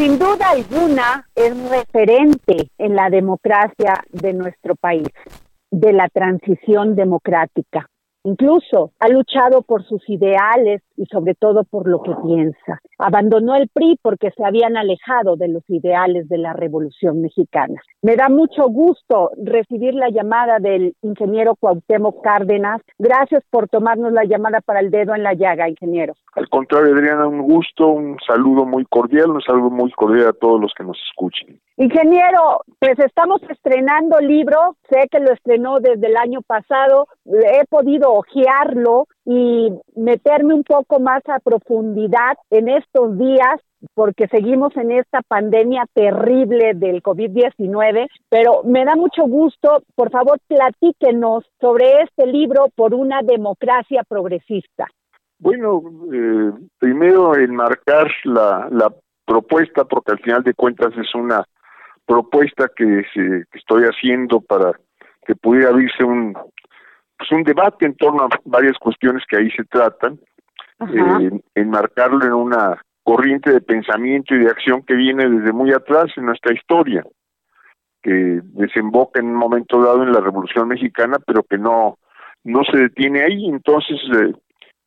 [0.00, 5.10] Sin duda alguna es referente en la democracia de nuestro país,
[5.70, 7.86] de la transición democrática.
[8.24, 12.80] Incluso ha luchado por sus ideales y sobre todo por lo que piensa.
[12.98, 17.80] Abandonó el PRI porque se habían alejado de los ideales de la Revolución Mexicana.
[18.02, 22.82] Me da mucho gusto recibir la llamada del ingeniero Cuauhtémoc Cárdenas.
[22.98, 26.14] Gracias por tomarnos la llamada para el dedo en la llaga, ingeniero.
[26.34, 30.60] Al contrario, Adriana, un gusto, un saludo muy cordial, un saludo muy cordial a todos
[30.60, 31.58] los que nos escuchen.
[31.76, 38.09] Ingeniero, pues estamos estrenando libro, sé que lo estrenó desde el año pasado, he podido
[38.12, 43.60] ojearlo y meterme un poco más a profundidad en estos días
[43.94, 50.38] porque seguimos en esta pandemia terrible del COVID-19, pero me da mucho gusto, por favor,
[50.46, 54.86] platíquenos sobre este libro por una democracia progresista.
[55.38, 58.92] Bueno, eh, primero enmarcar la, la
[59.24, 61.44] propuesta, porque al final de cuentas es una
[62.04, 64.72] propuesta que, se, que estoy haciendo para
[65.26, 66.34] que pudiera abrirse un,
[67.20, 70.18] pues un debate en torno a varias cuestiones que ahí se tratan,
[70.80, 76.06] eh, enmarcarlo en una corriente de pensamiento y de acción que viene desde muy atrás
[76.16, 77.04] en nuestra historia,
[78.02, 81.98] que desemboca en un momento dado en la Revolución Mexicana, pero que no,
[82.44, 83.50] no se detiene ahí.
[83.50, 84.32] Entonces, eh,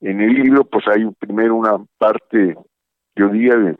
[0.01, 2.55] en el libro, pues hay primero una parte,
[3.15, 3.77] yo diría, de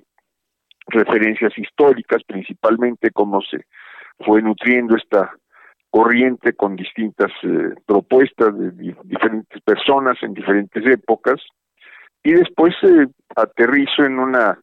[0.90, 3.66] referencias históricas, principalmente cómo se
[4.20, 5.34] fue nutriendo esta
[5.94, 8.72] corriente con distintas eh, propuestas de
[9.04, 11.40] diferentes personas en diferentes épocas
[12.24, 14.60] y después eh, aterrizo en una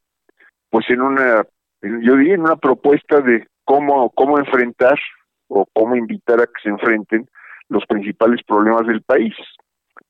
[0.71, 1.45] pues en una
[1.83, 4.99] yo diría en una propuesta de cómo cómo enfrentar
[5.47, 7.29] o cómo invitar a que se enfrenten
[7.69, 9.35] los principales problemas del país.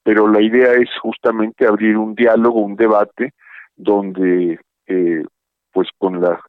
[0.03, 3.35] Pero la idea es justamente abrir un diálogo un debate
[3.77, 5.23] donde eh,
[5.71, 6.41] pues con la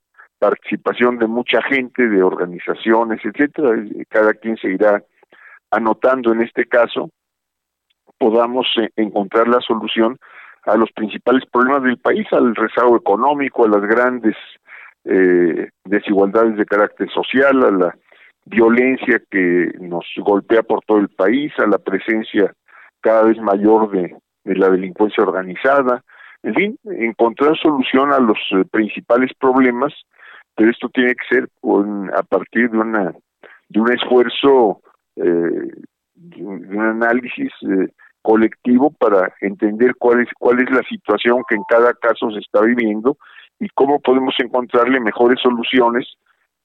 [0.41, 3.75] participación de mucha gente, de organizaciones, etcétera,
[4.09, 5.03] cada quien se irá
[5.69, 6.33] anotando.
[6.33, 7.11] En este caso,
[8.17, 10.17] podamos eh, encontrar la solución
[10.63, 14.35] a los principales problemas del país, al rezago económico, a las grandes
[15.05, 17.95] eh, desigualdades de carácter social, a la
[18.45, 22.51] violencia que nos golpea por todo el país, a la presencia
[22.99, 26.03] cada vez mayor de la delincuencia organizada,
[26.41, 29.93] en fin, encontrar solución a los eh, principales problemas,
[30.55, 31.49] pero esto tiene que ser
[32.13, 33.13] a partir de una
[33.69, 34.81] de un esfuerzo
[35.15, 35.71] eh,
[36.13, 37.87] de, un, análisis eh,
[38.21, 42.61] colectivo para entender cuál es cuál es la situación que en cada caso se está
[42.61, 43.17] viviendo
[43.59, 46.07] y cómo podemos encontrarle mejores soluciones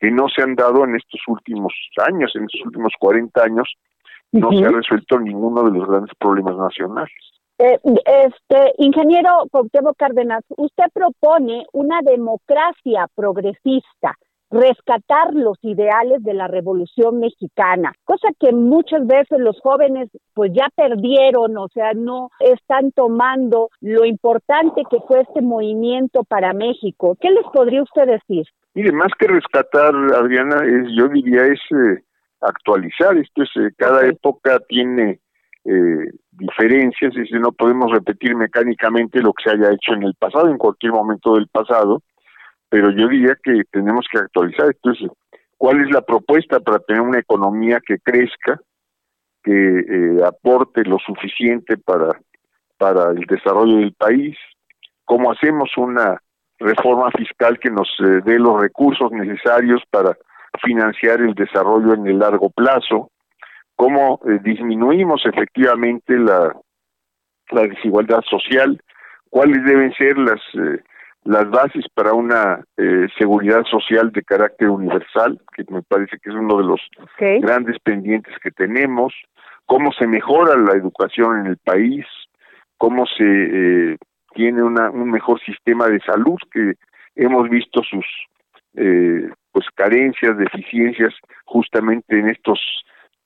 [0.00, 1.72] que no se han dado en estos últimos
[2.06, 3.74] años, en estos últimos 40 años,
[4.32, 7.35] no se ha resuelto ninguno de los grandes problemas nacionales.
[7.58, 14.14] Eh, este ingeniero Cuauhtémoc Cárdenas, usted propone una democracia progresista,
[14.50, 20.68] rescatar los ideales de la Revolución Mexicana, cosa que muchas veces los jóvenes pues ya
[20.76, 27.16] perdieron, o sea, no están tomando lo importante que fue este movimiento para México.
[27.20, 28.46] ¿Qué les podría usted decir?
[28.74, 32.02] Mire, más que rescatar, Adriana, es, yo diría es eh,
[32.42, 33.16] actualizar.
[33.16, 35.20] Esto es, eh, cada época tiene
[35.68, 40.14] eh, diferencias, es decir, no podemos repetir mecánicamente lo que se haya hecho en el
[40.14, 42.02] pasado, en cualquier momento del pasado,
[42.68, 44.66] pero yo diría que tenemos que actualizar.
[44.66, 45.10] Entonces,
[45.56, 48.60] ¿cuál es la propuesta para tener una economía que crezca,
[49.42, 52.20] que eh, aporte lo suficiente para,
[52.78, 54.36] para el desarrollo del país?
[55.04, 56.20] ¿Cómo hacemos una
[56.58, 60.16] reforma fiscal que nos eh, dé los recursos necesarios para
[60.62, 63.10] financiar el desarrollo en el largo plazo?
[63.76, 66.56] Cómo eh, disminuimos efectivamente la,
[67.50, 68.80] la desigualdad social,
[69.30, 70.82] cuáles deben ser las, eh,
[71.24, 76.34] las bases para una eh, seguridad social de carácter universal, que me parece que es
[76.34, 76.80] uno de los
[77.40, 79.12] grandes pendientes que tenemos,
[79.66, 82.06] cómo se mejora la educación en el país,
[82.78, 83.98] cómo se
[84.34, 86.74] tiene una, un mejor sistema de salud, que
[87.14, 88.06] hemos visto sus
[88.72, 91.14] pues carencias, deficiencias
[91.46, 92.60] justamente en estos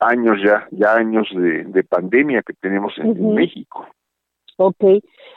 [0.00, 3.86] años ya, ya años de, pandemia que tenemos en, México.
[4.56, 4.82] Ok.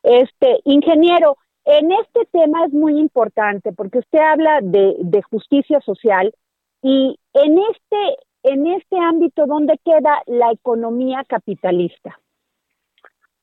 [0.04, 6.34] Este, ingeniero, en este tema es muy importante porque usted habla de, de justicia social
[6.82, 12.20] y en este, en este ámbito, ¿dónde queda la economía capitalista?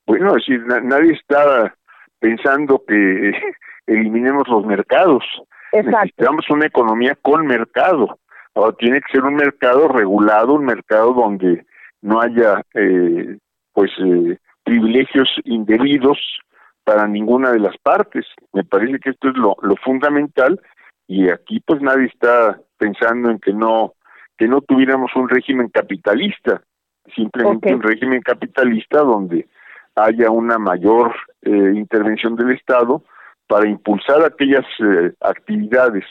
[0.06, 1.74] Bueno, es decir, nadie está
[2.18, 3.32] pensando que
[3.86, 5.24] eliminemos los mercados.
[5.72, 5.98] Exacto.
[5.98, 8.18] Necesitamos una economía con mercado.
[8.54, 11.64] Ahora tiene que ser un mercado regulado, un mercado donde
[12.02, 13.38] no haya eh,
[13.72, 16.18] pues eh, privilegios indebidos
[16.84, 18.26] para ninguna de las partes.
[18.52, 20.60] Me parece que esto es lo, lo fundamental
[21.06, 23.94] y aquí pues nadie está pensando en que no
[24.38, 26.62] que no tuviéramos un régimen capitalista,
[27.14, 29.46] simplemente un régimen capitalista donde
[29.96, 33.02] haya una mayor eh, intervención del Estado
[33.46, 36.04] para impulsar aquellas eh, actividades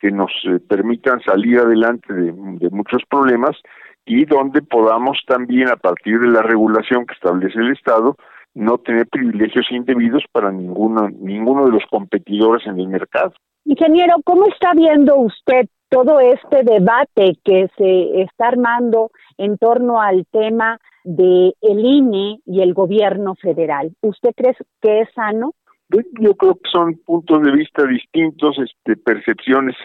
[0.00, 3.56] que nos eh, permitan salir adelante de, de, muchos problemas
[4.04, 8.16] y donde podamos también, a partir de la regulación que establece el Estado,
[8.56, 13.32] no tener privilegios indebidos para ninguno, ninguno de los competidores en el mercado.
[13.64, 20.24] Ingeniero, ¿cómo está viendo usted todo este debate que se está armando en torno al
[20.32, 23.92] tema de el INE y el gobierno federal?
[24.00, 25.52] ¿Usted cree que es sano?
[25.88, 29.76] Yo creo que son puntos de vista distintos, este, percepciones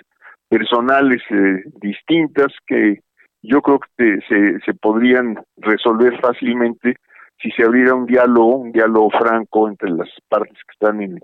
[0.49, 2.99] personales eh, distintas que
[3.43, 6.95] yo creo que se, se podrían resolver fácilmente
[7.41, 11.17] si se abriera un diálogo, un diálogo franco entre las partes que están en,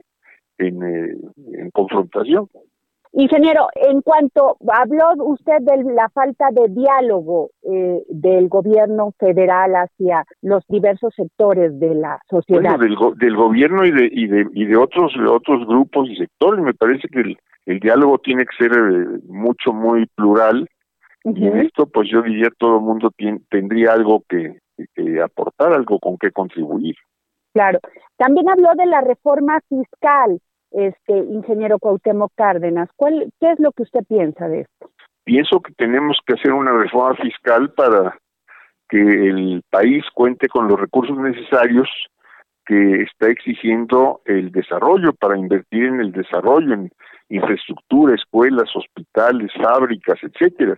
[0.57, 1.15] eh,
[1.53, 2.47] en confrontación.
[3.19, 10.23] Ingeniero, en cuanto habló usted de la falta de diálogo eh, del gobierno federal hacia
[10.43, 12.77] los diversos sectores de la sociedad.
[12.77, 16.63] Bueno, del, del gobierno y de, y de y de otros otros grupos y sectores,
[16.63, 20.69] me parece que el, el diálogo tiene que ser eh, mucho muy plural
[21.23, 21.37] uh -huh.
[21.39, 23.09] y en esto, pues yo diría todo el mundo
[23.49, 24.59] tendría algo que,
[24.93, 26.95] que aportar, algo con que contribuir.
[27.53, 27.79] Claro.
[28.17, 30.39] También habló de la reforma fiscal
[30.71, 32.89] este ingeniero Cuauhtémoc Cárdenas.
[32.95, 34.91] ¿Cuál, ¿Qué es lo que usted piensa de esto?
[35.23, 38.17] Pienso que tenemos que hacer una reforma fiscal para
[38.89, 41.89] que el país cuente con los recursos necesarios
[42.65, 46.91] que está exigiendo el desarrollo para invertir en el desarrollo, en
[47.29, 50.77] infraestructura, escuelas, hospitales, fábricas, etcétera.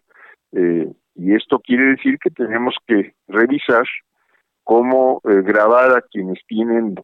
[0.52, 3.86] Eh, y esto quiere decir que tenemos que revisar
[4.64, 6.96] cómo eh, grabar a quienes tienen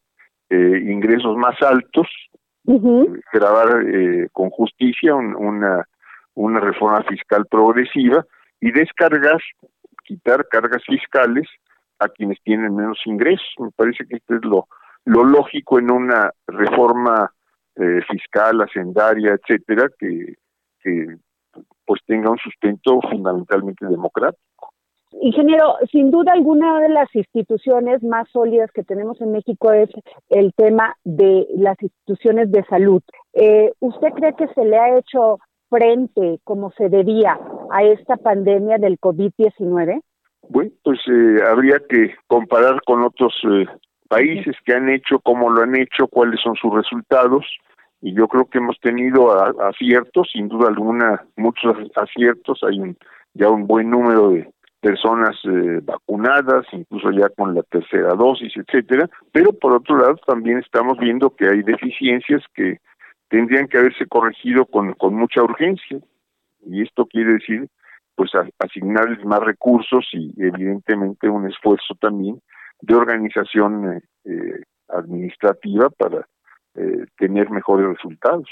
[0.49, 2.07] eh, ingresos más altos
[3.33, 5.85] grabar eh, con justicia un, una,
[6.33, 8.25] una reforma fiscal progresiva
[8.59, 9.39] y descargar,
[10.03, 11.47] quitar cargas fiscales
[11.99, 13.47] a quienes tienen menos ingresos.
[13.59, 14.67] Me parece que esto es lo,
[15.05, 17.31] lo lógico en una reforma
[17.75, 20.35] eh, fiscal, hacendaria, etcétera, que,
[20.81, 21.17] que
[21.85, 24.41] pues tenga un sustento fundamentalmente democrático.
[25.21, 29.89] Ingeniero, sin duda alguna de las instituciones más sólidas que tenemos en México es
[30.29, 33.01] el tema de las instituciones de salud.
[33.33, 35.39] Eh, ¿Usted cree que se le ha hecho
[35.69, 37.39] frente como se debía
[37.71, 40.01] a esta pandemia del COVID-19?
[40.49, 43.65] Bueno, pues eh, habría que comparar con otros eh,
[44.07, 47.45] países que han hecho, cómo lo han hecho, cuáles son sus resultados.
[48.01, 49.31] Y yo creo que hemos tenido
[49.63, 52.59] aciertos, sin duda alguna, muchos aciertos.
[52.63, 52.97] Hay un,
[53.33, 54.47] ya un buen número de
[54.85, 60.59] personas eh, vacunadas, incluso ya con la tercera dosis, etcétera, pero por otro lado también
[60.59, 62.77] estamos viendo que hay deficiencias que
[63.27, 65.97] tendrían que haberse corregido con, con mucha urgencia
[66.67, 67.67] y esto quiere decir
[68.13, 68.29] pues
[68.59, 72.39] asignarles más recursos y evidentemente un esfuerzo también
[72.81, 76.27] de organización eh, eh, administrativa para
[76.75, 78.47] eh, tener mejores resultados.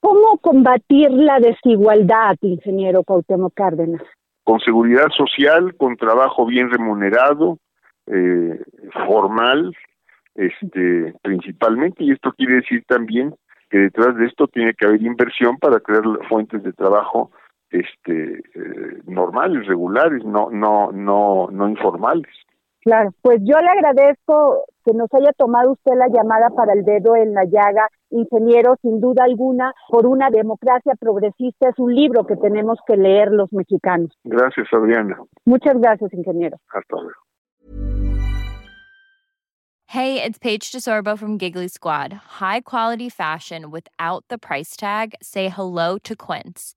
[0.00, 4.02] ¿Cómo combatir la desigualdad, ingeniero Cuauhtémoc Cárdenas?
[4.50, 7.58] Con seguridad social, con trabajo bien remunerado,
[8.08, 8.60] eh,
[9.06, 9.72] formal,
[10.34, 13.32] este, principalmente, y esto quiere decir también
[13.70, 17.30] que detrás de esto tiene que haber inversión para crear fuentes de trabajo
[17.70, 22.34] este eh, normales, regulares, no no no no informales.
[22.80, 27.14] Claro, pues yo le agradezco que nos haya tomado usted la llamada para el dedo
[27.14, 31.68] en la llaga, ingeniero, sin duda alguna, por una democracia progresista.
[31.68, 34.10] Es un libro que tenemos que leer los mexicanos.
[34.24, 35.16] Gracias, Adriana.
[35.44, 36.56] Muchas gracias, ingeniero.
[36.72, 37.20] Hasta luego.
[39.86, 42.12] Hey, it's Paige DeSorbo from Giggly Squad.
[42.38, 45.14] High quality fashion without the price tag.
[45.20, 46.76] Say hello to Quince.